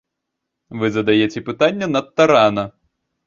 [0.83, 2.63] Вы задаеце пытанне надта рана.